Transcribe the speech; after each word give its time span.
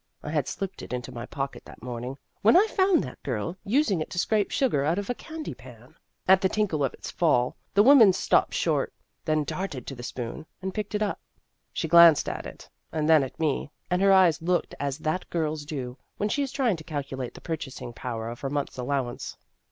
(I 0.23 0.31
had 0.31 0.47
slipped 0.47 0.81
it 0.81 0.93
into 0.93 1.11
my 1.11 1.27
pocket 1.27 1.63
that 1.65 1.83
morning, 1.83 2.17
when 2.41 2.57
I 2.57 2.65
found 2.71 3.03
that 3.03 3.21
girl 3.21 3.55
using 3.63 4.01
it 4.01 4.09
to 4.09 4.17
scrape 4.17 4.49
sugar 4.49 4.83
out 4.83 4.97
of 4.97 5.11
a 5.11 5.13
candy 5.13 5.53
pan.) 5.53 5.93
At 6.27 6.41
the 6.41 6.49
tinkle 6.49 6.83
of 6.83 6.91
its 6.95 7.11
fall, 7.11 7.55
the 7.75 7.83
woman 7.83 8.11
stopped 8.11 8.55
short 8.55 8.95
then 9.25 9.43
darted 9.43 9.85
to 9.85 9.93
the 9.93 10.01
spoon, 10.01 10.47
and 10.59 10.73
picked 10.73 10.95
it 10.95 11.03
up. 11.03 11.19
She 11.71 11.87
glanced 11.87 12.27
at 12.27 12.47
it, 12.47 12.67
and 12.91 13.07
then 13.07 13.21
at 13.23 13.39
me, 13.39 13.69
and 13.91 14.01
her 14.01 14.11
eyes 14.11 14.41
looked 14.41 14.73
as 14.79 14.97
that 14.97 15.29
girl's 15.29 15.65
do 15.65 15.99
when 16.17 16.29
she 16.29 16.41
is 16.41 16.51
trying 16.51 16.77
to 16.77 16.83
calculate 16.83 17.35
the 17.35 17.39
purchasing 17.41 17.93
power 17.93 18.27
of 18.27 18.39
her 18.39 18.49
month's 18.49 18.79
allow 18.79 19.07
ance. 19.07 19.37